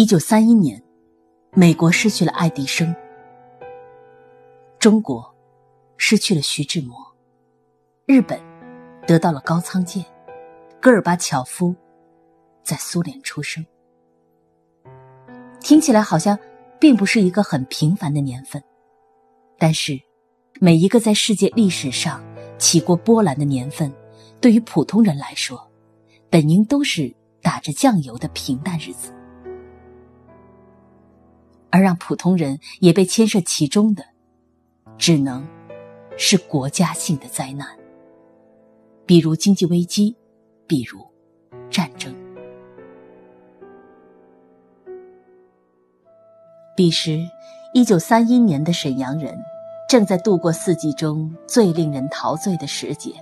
[0.00, 0.82] 一九三一年，
[1.52, 2.96] 美国失去了爱迪生，
[4.78, 5.36] 中国
[5.98, 6.96] 失去了徐志摩，
[8.06, 8.40] 日本
[9.06, 10.02] 得到了高仓健，
[10.80, 11.76] 戈尔巴乔夫
[12.62, 13.62] 在苏联出生。
[15.60, 16.38] 听起来好像
[16.78, 18.64] 并不是一个很平凡的年份，
[19.58, 20.00] 但是
[20.62, 22.24] 每一个在世界历史上
[22.56, 23.92] 起过波澜的年份，
[24.40, 25.70] 对于普通人来说，
[26.30, 29.12] 本应都是打着酱油的平淡日子。
[31.70, 34.04] 而让普通人也被牵涉其中的，
[34.98, 35.46] 只能
[36.16, 37.66] 是国家性的灾难，
[39.06, 40.16] 比如经济危机，
[40.66, 41.00] 比如
[41.70, 42.14] 战争。
[46.76, 47.20] 彼时，
[47.74, 49.38] 一九三一年的沈阳人
[49.88, 53.12] 正在度过四季中最令人陶醉的时节。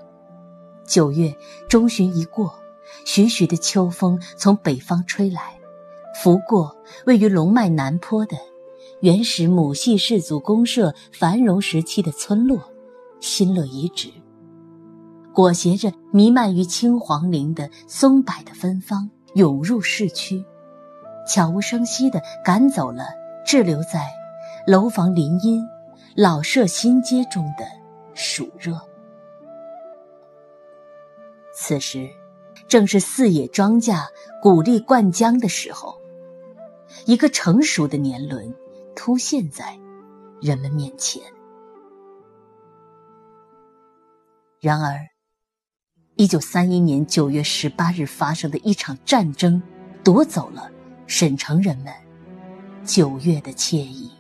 [0.86, 1.34] 九月
[1.68, 2.54] 中旬一过，
[3.04, 5.57] 徐徐的秋风从北方吹来。
[6.20, 8.36] 拂过位于龙脉南坡的
[9.02, 12.58] 原始母系氏族公社繁荣时期的村落——
[13.22, 14.10] 新乐遗址，
[15.32, 20.44] 裹挟着弥漫于青黄林的松柏的芬芳，涌入市区，
[21.24, 23.06] 悄无声息地赶走了
[23.46, 24.10] 滞留在
[24.66, 25.64] 楼房林荫、
[26.16, 27.64] 老舍新街中的
[28.12, 28.76] 暑热。
[31.54, 32.10] 此时，
[32.66, 34.04] 正是四野庄稼
[34.42, 35.96] 谷粒灌浆的时候。
[37.06, 38.54] 一个成熟的年轮
[38.94, 39.78] 突现在
[40.40, 41.22] 人们面前。
[44.60, 44.98] 然而，
[46.16, 49.62] 一九三一年九月十八日发生的一场战争，
[50.02, 50.70] 夺走了
[51.06, 51.92] 沈城人们
[52.84, 54.10] 九月的惬意。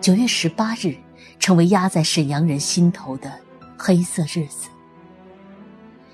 [0.00, 0.96] 九月十八日
[1.40, 3.32] 成为压在沈阳人心头的
[3.76, 4.68] 黑色日子。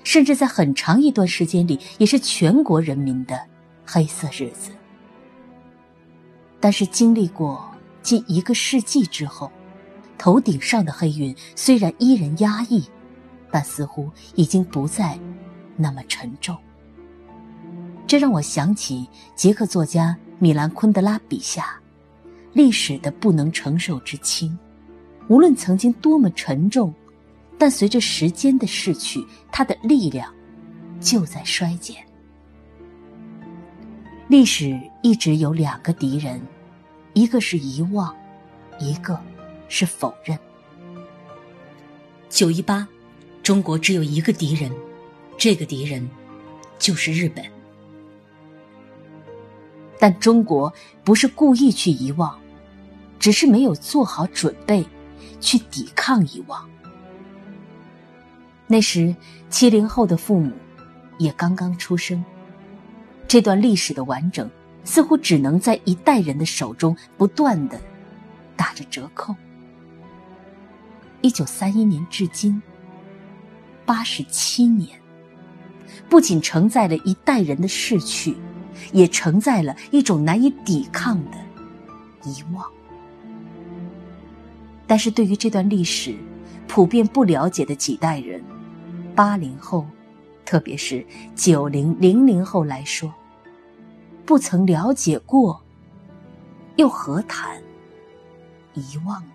[0.05, 3.37] 甚至在很长一段时间里，也是全国人民的
[3.85, 4.71] 黑色日子。
[6.61, 7.69] 但是经历过
[8.01, 9.51] 近一个世纪之后，
[10.17, 12.87] 头顶上的黑云虽然依然压抑，
[13.51, 15.19] 但似乎已经不再
[15.75, 16.55] 那么沉重。
[18.07, 21.79] 这让我想起捷克作家米兰昆德拉笔下
[22.53, 24.57] 历史的不能承受之轻，
[25.27, 26.93] 无论曾经多么沉重。
[27.57, 30.33] 但随着时间的逝去，他的力量
[30.99, 32.05] 就在衰减。
[34.27, 36.41] 历史一直有两个敌人，
[37.13, 38.15] 一个是遗忘，
[38.79, 39.19] 一个
[39.69, 40.37] 是否认。
[42.27, 42.87] 九一八，
[43.41, 44.71] 中国只有一个敌人，
[45.37, 46.09] 这个敌人
[46.77, 47.45] 就是日本。
[49.97, 50.73] 但中国
[51.03, 52.37] 不是故意去遗忘，
[53.17, 54.85] 只是没有做好准备
[55.39, 56.69] 去抵抗遗忘。
[58.67, 59.15] 那时，
[59.49, 60.51] 七零后的父母
[61.19, 62.23] 也刚刚出生，
[63.27, 64.49] 这段历史的完整
[64.83, 67.79] 似乎只能在一代人的手中不断的
[68.55, 69.35] 打着折扣。
[71.21, 72.59] 一九三一年至今，
[73.85, 74.99] 八十七年，
[76.09, 78.35] 不仅承载了一代人的逝去，
[78.91, 81.37] 也承载了一种难以抵抗的
[82.23, 82.65] 遗忘。
[84.87, 86.15] 但是对于这段历史，
[86.67, 88.43] 普遍不了解的几代人。
[89.15, 89.87] 八零后，
[90.43, 91.05] 特别是
[91.35, 93.13] 九零零零后来说，
[94.25, 95.63] 不曾了解过，
[96.75, 97.61] 又何谈
[98.73, 99.31] 遗忘呢？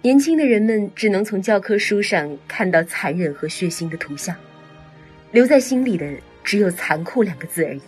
[0.00, 4.34] 年轻的人们只能从教科书上看到残忍和血腥的图像。
[5.30, 6.06] 留在心里的
[6.42, 7.80] 只有“残酷”两个字而已。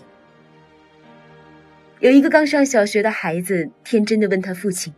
[2.00, 4.92] 有一个刚上小学的孩子天真的问他父亲：“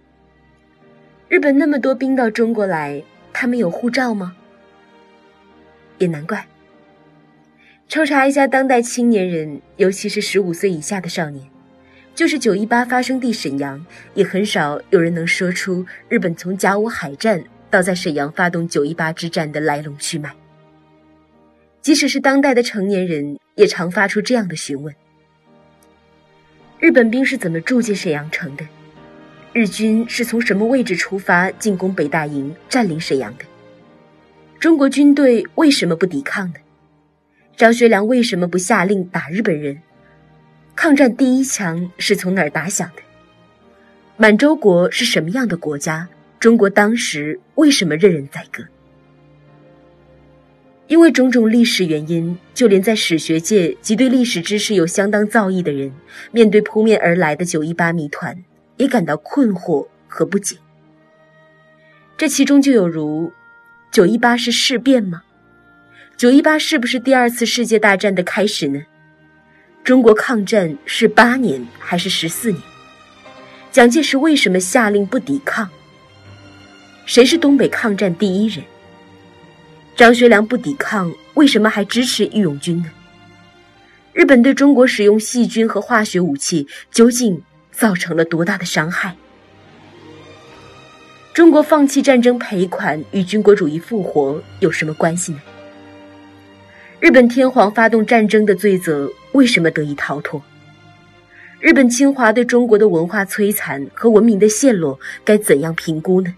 [1.28, 4.36] 日本那么多兵到中国来，他们有护照吗？”
[5.98, 6.46] 也难怪。
[7.88, 11.46] 抽查一下当代青年人，尤其是十五岁以下的少年，
[12.14, 13.84] 就是九一八发生地沈阳，
[14.14, 20.32] 也很少有人能说出日本从甲午海战到在沈阳发动九一八之战的来龙去脉。
[21.82, 24.94] 即使是当代的成年人，也常发出这样的询问：
[26.78, 28.64] 日本兵是怎么住进沈阳城的？
[29.52, 33.44] 日军是从什么位置出发进攻北大营，占领沈阳的？
[34.60, 36.54] 中国军队为什么不抵抗呢？
[37.56, 39.76] 张学良为什么不下令打日本人？
[40.76, 43.02] 抗战第一枪是从哪儿打响的？
[44.16, 46.08] 满洲国是什么样的国家？
[46.38, 48.62] 中国当时为什么任人宰割？
[50.88, 55.90] 因为种种历史原因，就连在史学界及对历史知识有相当造诣的人，
[56.32, 58.36] 面对扑面而来的九一八谜团，
[58.76, 60.56] 也感到困惑和不解。
[62.18, 63.32] 这其中就有如：
[63.90, 65.22] 九一八是事变吗？
[66.16, 68.82] 九一八是不是第二次世界大战的开始呢？
[69.82, 72.62] 中国抗战是八年还是十四年？
[73.70, 75.68] 蒋介石为什么下令不抵抗？
[77.06, 78.62] 谁是东北抗战第一人？
[80.02, 82.90] 张学良不抵抗，为什么还支持义勇军呢？
[84.12, 87.40] 日本对中国使用细菌和化学武器，究竟
[87.70, 89.14] 造成了多大的伤害？
[91.32, 95.40] 中国放弃战争赔款与军国主义复活有什么关系呢？
[96.98, 100.42] 日本天皇发动战争的罪责为什么得以逃脱？
[101.60, 106.34] 日本侵华对中国的文化摧残和文明的陷落该怎样评估呢？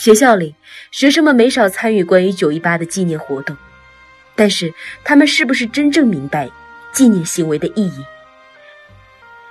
[0.00, 0.54] 学校里，
[0.90, 3.54] 学生们没少参与关于九一八的纪念活动，
[4.34, 4.72] 但是
[5.04, 6.50] 他们是不是真正明白
[6.94, 8.02] 纪念行为的意义？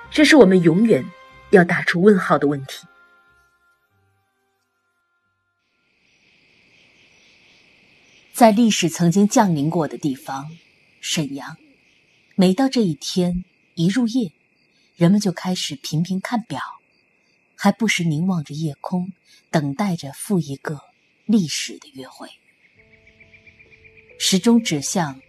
[0.09, 1.05] 这是我们永远
[1.51, 2.87] 要打出问号的问题。
[8.33, 10.49] 在历史曾经降临过的地方，
[10.99, 11.57] 沈阳，
[12.33, 14.31] 每到这一天一入夜，
[14.95, 16.59] 人们就开始频频看表，
[17.61, 19.11] 还不时凝望着夜空。
[19.51, 20.79] 等待着赴一个
[21.25, 22.29] 历史的约会，
[24.19, 25.19] 时钟指向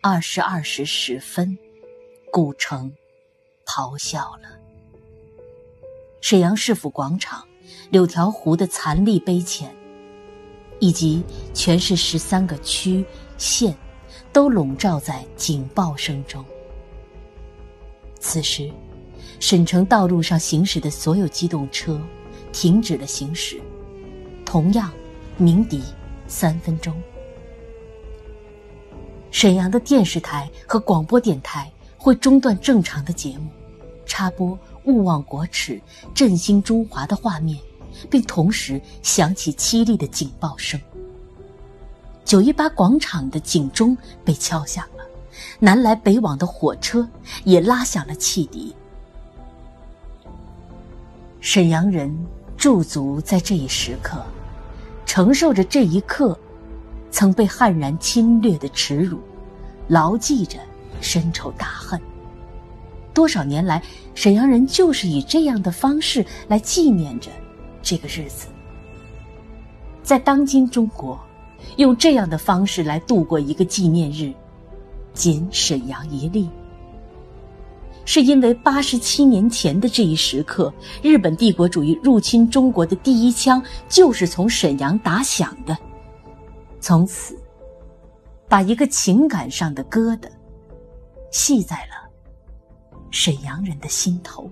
[0.00, 1.58] 二十二时十分，
[2.30, 2.94] 古城
[3.66, 4.56] 咆哮了。
[6.20, 7.44] 沈阳市府广场、
[7.90, 9.74] 柳条湖的残历碑前，
[10.78, 13.04] 以及全市十三个区
[13.36, 13.76] 县，
[14.32, 16.44] 都笼罩在警报声中。
[18.20, 18.72] 此时，
[19.40, 22.00] 沈城道路上行驶的所有机动车。
[22.52, 23.60] 停止了行驶，
[24.42, 24.90] 同样
[25.36, 25.82] 鸣笛
[26.26, 26.94] 三分钟。
[29.30, 33.50] 沈阳的电视台和广播电台会中断正常的节目，
[34.06, 35.78] 插播“勿忘国耻，
[36.14, 37.58] 振兴中华”的画面，
[38.08, 40.80] 并同时响起凄厉的警报声。
[42.24, 43.94] 九一八广场的警钟
[44.24, 45.04] 被敲响了，
[45.58, 47.06] 南来北往的火车
[47.44, 48.74] 也拉响了汽笛。
[51.48, 52.12] 沈阳人。
[52.56, 54.20] 驻足在这一时刻，
[55.04, 56.36] 承受着这一刻
[57.12, 59.20] 曾被悍然侵略的耻辱，
[59.86, 60.58] 牢记着
[61.00, 62.00] 深仇大恨。
[63.14, 63.80] 多少年来，
[64.16, 67.30] 沈阳人就是以这样的方式来纪念着
[67.80, 68.48] 这个日子。
[70.02, 71.16] 在当今中国，
[71.76, 74.32] 用这样的方式来度过一个纪念日，
[75.14, 76.48] 仅沈阳一例。
[78.08, 80.72] 是因为八十七年前的这一时刻，
[81.02, 85.76] 日本帝国主义入侵中国的第一枪就是从沈阳打响的，
[86.80, 87.36] 从此，
[88.48, 90.30] 把一个情感上的疙瘩
[91.32, 92.08] 系在了
[93.10, 94.48] 沈阳人的心头。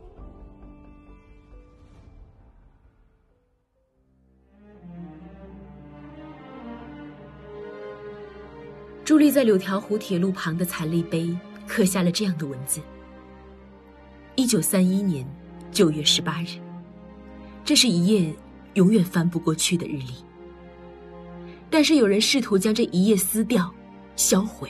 [9.04, 11.34] 伫立在柳条湖铁路旁的残立碑，
[11.68, 12.80] 刻下了这样的文字。
[14.36, 15.24] 一九三一年
[15.70, 16.58] 九月十八日，
[17.64, 18.34] 这是一页
[18.74, 20.14] 永远翻不过去的日历。
[21.70, 23.72] 但是有人试图将这一页撕掉、
[24.16, 24.68] 销毁。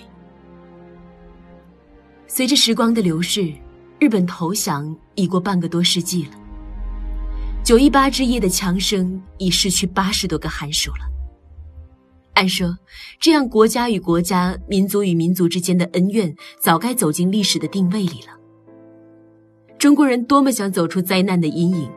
[2.27, 3.53] 随着时光的流逝，
[3.99, 6.33] 日本投降已过半个多世纪了。
[7.65, 11.11] 九一八之夜的枪声已失去八十多个寒暑了。
[12.35, 12.77] 按说，
[13.19, 18.44] 这样国家与国家、民族与民族之间的恩怨，早该走进历史的定位里了。
[19.85, 21.91] 中国人多么想走出灾难的阴影，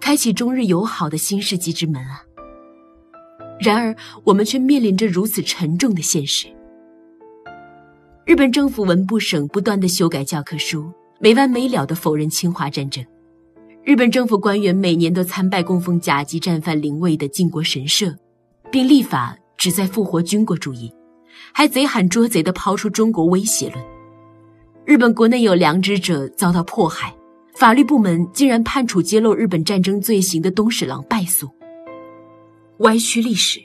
[0.00, 2.24] 开启中日友好的新世纪之门啊！
[3.60, 6.48] 然而，我们却面临着如此沉重的现实。
[8.24, 13.04] 日本政府文部省不断的修改教科书，没完没了的否认侵华战争。
[13.82, 18.10] 日本政府官员每年都参拜供奉甲级战犯灵位的靖国神社，
[18.70, 20.90] 并立法旨在复活军国主义，
[21.52, 23.84] 还贼喊捉贼的抛出中国威胁论。
[24.86, 27.14] 日本国内有良知者遭到迫害。
[27.54, 31.48] 法律部门竟然判处揭露日本战争罪行的东史郎败诉，
[32.78, 33.62] 歪曲历史。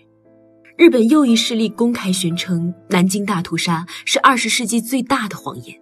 [0.78, 5.76] 日本右翼势力公开宣称南京大屠杀是二十世纪最大的谎言，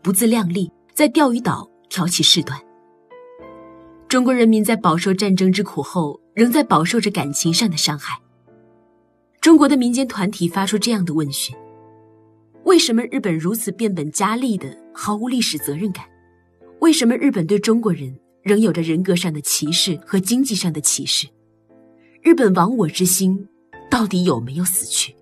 [0.00, 2.58] 不自量力，在钓鱼岛挑起事端。
[4.08, 8.16] 中国人民在饱受战争之苦后，仍在饱受着感情上的伤害。
[9.40, 11.54] 中国的民间团体发出这样的问询：
[12.62, 16.04] 为什么日本如此变本加厉的毫无历史责任感？
[16.80, 21.26] 为什么日本对中国人仍有着人格上的歧视和经济上的歧视？
[22.22, 23.48] 日本亡我之心
[23.90, 25.14] 到底有没有死去？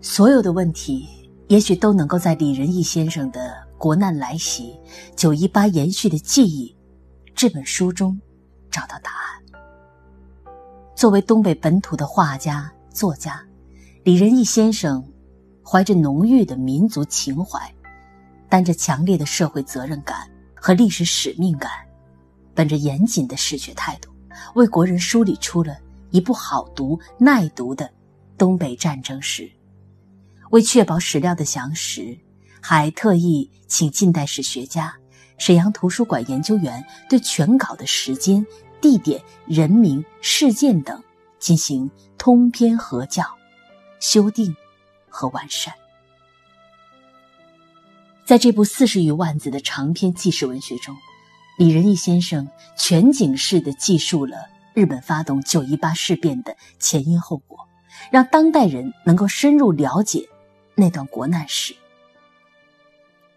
[0.00, 1.08] 所有的问题
[1.48, 4.78] 也许都能够在李仁义先生的国难来袭
[5.16, 6.76] 九一八延续的记忆
[7.34, 8.20] 这本书中
[8.70, 9.42] 找到答案。
[10.94, 13.44] 作为东北本土的画家作家
[14.04, 15.00] 李仁义先生
[15.64, 17.72] 怀着浓郁的民族情怀，
[18.48, 21.70] 担着强烈的社会责任感和历史使命感，
[22.52, 24.10] 本着严谨的史学态度，
[24.56, 25.78] 为国人梳理出了
[26.10, 27.88] 一部好读、耐读的
[28.36, 29.48] 东北战争史。
[30.50, 32.18] 为确保史料的详实，
[32.60, 34.92] 还特意请近代史学家、
[35.38, 38.44] 沈阳图书馆研究员对全稿的时间、
[38.80, 41.00] 地点、人名、事件等
[41.38, 43.24] 进行通篇核校、
[44.02, 44.54] 修订
[45.08, 45.72] 和完善。
[48.24, 50.96] 在这部四十余万字的长篇纪实文学中，
[51.56, 54.38] 李仁义先生全景式的记述了
[54.74, 57.56] 日本发动九一八事变的前因后果，
[58.10, 60.28] 让当代人能够深入了解。
[60.74, 61.72] 那段国难史，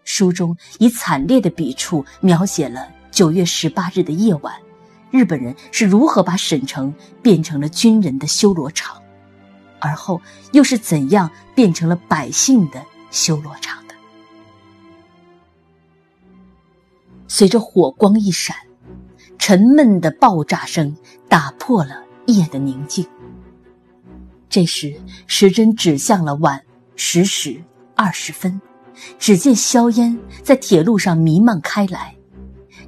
[0.02, 4.52] 书中以惨烈的笔触描写了九月十八日的夜晚，
[5.12, 6.92] 日本人是如何把沈城
[7.22, 9.00] 变成了军人的修罗场，
[9.80, 10.20] 而后
[10.52, 13.94] 又是怎样变成了百姓的修罗场的。
[17.28, 18.56] 随着火光一闪，
[19.38, 20.96] 沉闷的爆炸声
[21.28, 23.06] 打破了夜的宁静。
[24.48, 26.62] 这时，时针指向了晚。
[26.98, 27.62] 十时
[27.94, 28.58] 二十分，
[29.18, 32.16] 只见硝烟在铁路上弥漫开来，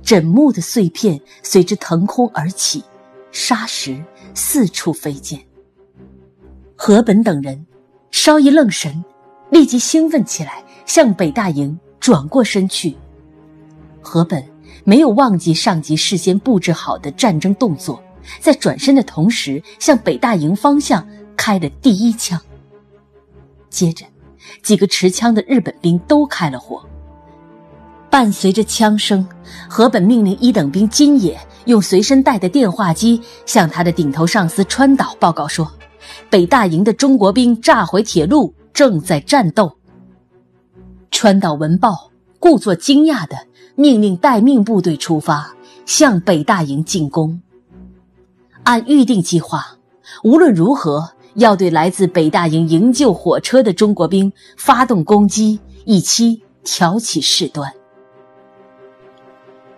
[0.03, 2.83] 枕木的碎片随之腾空而起，
[3.33, 4.03] 沙石
[4.35, 5.48] 四处飞溅。
[6.81, 7.67] 河本等人
[8.13, 9.05] 稍一愣神，
[9.51, 12.97] 立即兴奋起来，向北大营转过身去。
[14.01, 14.43] 河本
[14.85, 18.01] 没有忘记上级事先布置好的战争动作，
[18.41, 21.05] 在转身的同时，向北大营方向
[21.37, 22.41] 开了第一枪。
[23.69, 24.07] 接着，
[24.63, 26.81] 几个持枪的日本兵都开了火。
[28.09, 29.29] 伴随着枪声，
[29.69, 35.71] 河本命令一等兵金野用随身带的电话机向他的顶头上司川岛报告说
[36.31, 39.77] ：“北大营的中国兵炸毁铁路，正在战斗。”
[41.11, 43.37] 川岛闻报，故作惊讶的
[43.75, 45.55] 命令待命部队出发，
[45.87, 47.41] 向北大营进攻。
[48.63, 49.79] 按预定计划，
[50.23, 51.11] 无论如何。
[51.35, 57.73] 要对来自北大营营救火车的中国兵发动攻击，以期挑起事端。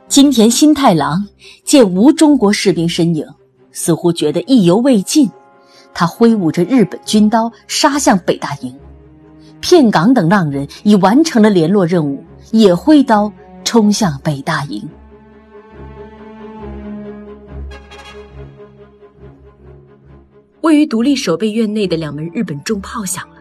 [0.09, 1.29] 金田新太郎
[1.63, 3.27] 见无中国士兵身影，
[3.73, 5.29] 似乎觉得意犹未尽，
[5.95, 8.79] 他挥舞着日本军刀杀向北大营。
[9.61, 13.31] 片冈等浪人已完成了联络任务，也挥刀
[13.65, 14.89] 冲向北大营。
[20.63, 23.37] 位于独立守备院内的两门日本重炮响了，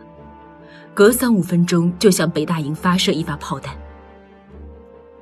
[0.93, 3.73] 隔三五分钟就向北大营发射一发炮弹。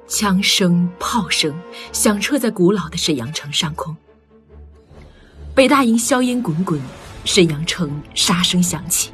[0.07, 1.53] 枪声、炮声
[1.91, 3.95] 响彻在古老的沈阳城上空。
[5.53, 6.79] 北大营硝烟滚滚，
[7.27, 9.11] 沈阳城杀声响起。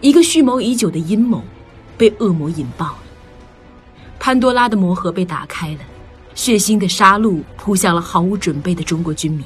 [0.00, 1.44] 一个蓄谋已久的阴谋
[1.98, 2.98] 被恶魔引爆了，
[4.18, 5.80] 潘多拉的魔盒被打开了，
[6.34, 9.44] 血腥的杀戮扑向了毫无准备的中国军民。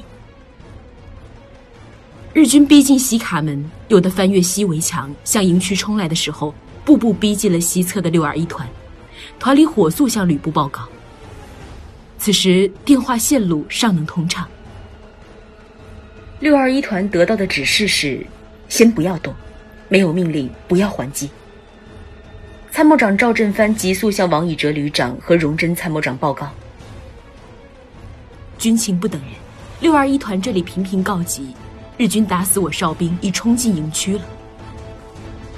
[2.33, 6.55] 日军逼近西卡门，有的翻越西围墙向营区冲来的时候，
[6.85, 8.65] 步步逼近了西侧的六二一团，
[9.37, 10.87] 团里火速向旅部报告。
[12.17, 14.47] 此时电话线路尚能通畅。
[16.41, 18.25] 六二一团得到的指示是：
[18.67, 19.31] 先不要动，
[19.87, 21.29] 没有命令不要还击。
[22.71, 26.49] 参谋长赵振藩急速向王以哲旅长和荣臻参谋长报告。
[28.57, 29.31] 军情不等人，
[29.81, 31.53] 六二一团这里频频告急。
[31.95, 34.21] 日军打死我哨兵，已冲进营区了。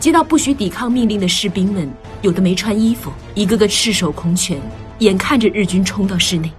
[0.01, 1.89] 接到不许抵抗命令的士兵们，
[2.21, 4.59] 有的没穿衣服，一个个赤手空拳，
[4.99, 6.51] 眼看着日军冲到室内。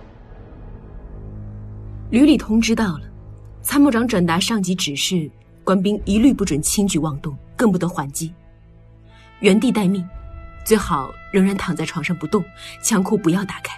[2.09, 3.01] 旅里通知到了，
[3.65, 5.29] 参谋长转达上级指示，
[5.65, 8.33] 官兵一律不准轻举妄动，更不得还击，
[9.41, 10.07] 原地待命，
[10.65, 12.45] 最好仍然躺在床上不动，
[12.83, 13.75] 枪库不要打开。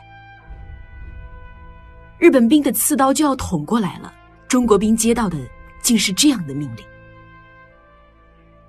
[2.18, 4.12] 日本兵的刺刀就要捅过来了，
[4.46, 5.38] 中国兵接到的。
[5.82, 6.84] 竟是这样的命令。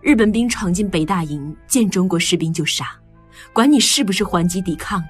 [0.01, 2.95] 日本兵闯进北大营，见中国士兵就杀，
[3.51, 5.03] 管你是不是还击抵抗。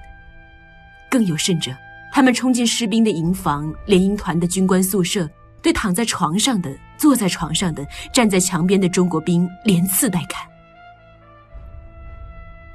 [1.10, 1.70] 更有甚者，
[2.10, 5.28] 他们冲进士兵的营房、连营团的军官宿舍，
[5.62, 10.48] 对躺在床上的、坐在床上的、站在墙边的中国兵连刺带砍。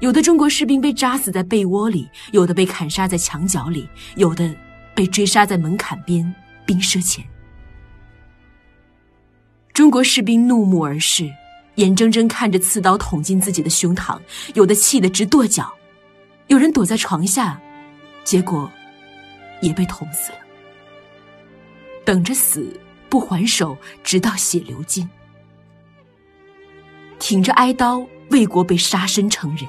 [0.00, 4.54] 有的中国士兵被扎死在被窝里，有的被砍杀在墙角里，有的
[4.94, 6.34] 被追杀在门槛边、
[6.66, 7.24] 兵舍前。
[9.72, 11.30] 中国士兵怒目而视，
[11.76, 14.20] 眼睁睁看着刺刀捅进自己的胸膛，
[14.54, 15.72] 有的气得直跺脚，
[16.48, 17.58] 有人躲在床下，
[18.24, 18.70] 结果
[19.60, 20.38] 也被捅死了。
[22.04, 25.08] 等着死，不还手，直到血流尽，
[27.18, 29.68] 挺着哀刀为国被杀身成仁。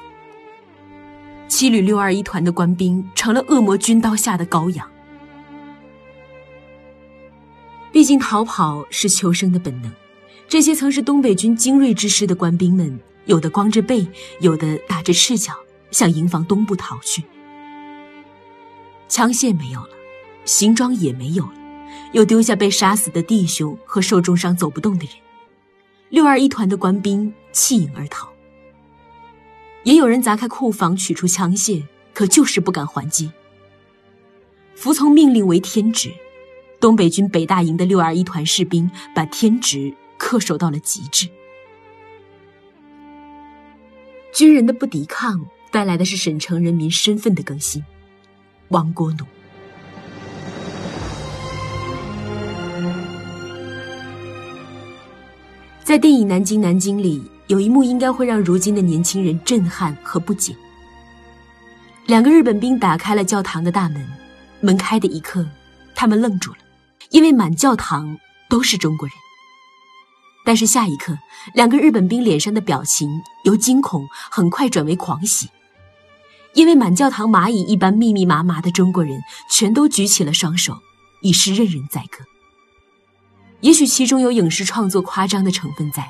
[1.48, 4.88] 七旅六二一团的官兵成了恶魔军刀下的羔羊。
[7.92, 9.90] 毕竟逃跑是求生的本能。
[10.48, 14.06] 这些曾是东北军精锐之师的官兵们，有的光着背，
[14.40, 15.54] 有的打着赤脚，
[15.90, 17.24] 向营房东部逃去。
[19.08, 19.90] 枪械没有了，
[20.44, 21.52] 行装也没有了，
[22.12, 25.14] 又丢下被杀死的弟兄和受重伤走不动的人。
[26.08, 28.28] 六二一团的官兵弃营而逃。
[29.84, 33.30] 也有人砸开库房取出枪械，可就是不敢还击。
[34.74, 36.12] 服从命令为天职，
[36.80, 39.94] 东北军北大营的六二一团士兵把天职。
[40.18, 41.28] 恪守到了极致。
[44.32, 47.84] 军人的不抵抗，带来的是沈城人民身份的更新。
[48.68, 49.26] 亡国奴。
[55.86, 60.52] 在电影《南京南京》里，有一幕应该会让如今的年轻人震撼和不解。
[62.06, 64.04] 两个日本兵打开了教堂的大门，
[64.60, 65.46] 门开的一刻，
[65.94, 66.58] 他们愣住了，
[67.10, 68.18] 因为满教堂
[68.50, 69.16] 都是中国人。
[70.44, 71.16] 但是下一刻，
[71.54, 73.08] 两个日本兵脸上的表情
[73.44, 75.48] 由惊恐很快转为狂喜，
[76.54, 79.20] 因为满教堂蚂蚁一般密密麻麻的中国人
[79.52, 80.80] 全都举起了双手，
[81.22, 82.24] 以示任人宰割。
[83.60, 86.08] 也许其中有影视创作夸张的成分在，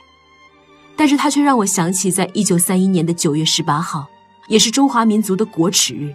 [0.96, 4.08] 但是它却让我想起，在一九三一年的九月十八号，
[4.48, 6.14] 也是中华民族的国耻日，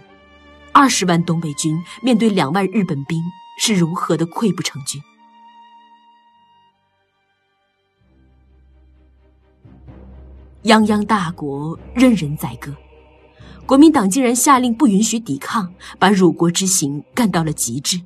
[0.72, 3.20] 二十万东北军面对两万日本兵
[3.58, 5.00] 是如何的溃不成军。
[10.64, 12.72] 泱泱大国任人宰割，
[13.66, 18.00] 国民党竟然下令不允许抵抗，把辱国之行干到了极致。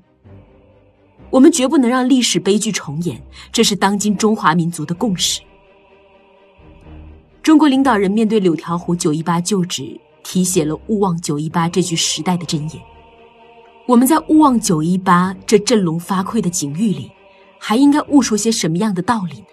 [1.36, 3.22] 我们绝不能让历史悲剧重演，
[3.52, 5.42] 这是当今中华民族的共识。
[7.42, 12.82] 中国领导人面对柳条湖九一八旧址，题写了“勿忘九一八”这句时代的箴言。
[13.86, 17.12] 我们在“勿忘九一八”这振聋发聩的境遇里，
[17.58, 19.46] 还应该悟出些什么样的道理呢？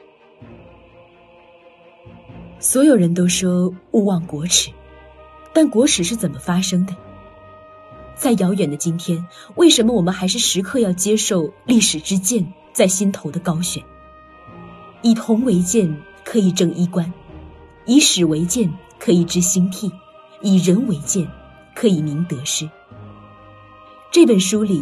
[2.60, 4.72] 所有人都说勿忘国耻，
[5.52, 6.96] 但国耻是怎么发生的？
[8.15, 13.84] 在遥远的今天，为什么我们还是时刻要接受历史之剑在心头的高悬？
[15.02, 17.06] 以铜为鉴，可以正衣冠；
[17.86, 19.89] 以史为鉴，可以知兴替；
[20.41, 21.28] 以人为鉴，
[21.76, 22.69] 可以明得失。
[24.12, 24.82] 这本书里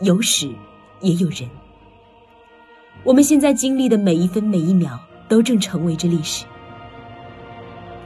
[0.00, 0.48] 有史，
[1.00, 1.48] 也有人。
[3.04, 6.44] 我们现在经历的每一分每一秒，都正成为着历史。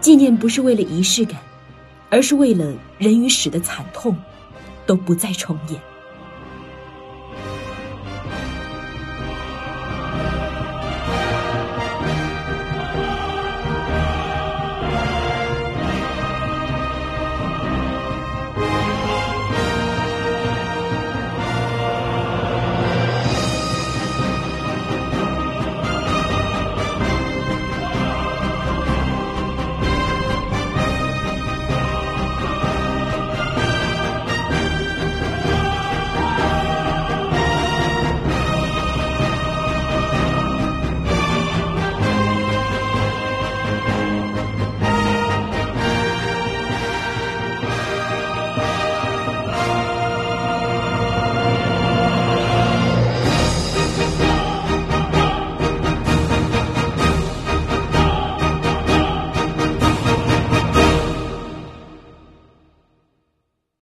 [0.00, 1.40] 纪念不是为了仪式感，
[2.10, 4.16] 而是为了人与史的惨痛
[4.86, 5.91] 都不再重演。